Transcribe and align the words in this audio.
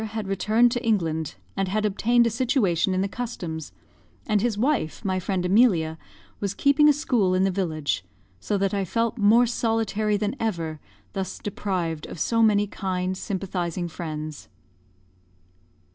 had 0.03 0.27
returned 0.27 0.71
to 0.71 0.83
England, 0.83 1.35
and 1.55 1.67
had 1.67 1.85
obtained 1.85 2.25
a 2.25 2.31
situation 2.31 2.95
in 2.95 3.01
the 3.01 3.07
Customs; 3.07 3.71
and 4.25 4.41
his 4.41 4.57
wife, 4.57 5.05
my 5.05 5.19
friend 5.19 5.45
Emilia, 5.45 5.95
was 6.39 6.55
keeping 6.55 6.89
a 6.89 6.91
school 6.91 7.35
in 7.35 7.43
the 7.43 7.51
village; 7.51 8.03
so 8.39 8.57
that 8.57 8.73
I 8.73 8.83
felt 8.83 9.19
more 9.19 9.45
solitary 9.45 10.17
than 10.17 10.35
ever, 10.39 10.79
thus 11.13 11.37
deprived 11.37 12.07
of 12.07 12.19
so 12.19 12.41
many 12.41 12.65
kind, 12.65 13.15
sympathising 13.15 13.87
friends. 13.89 14.49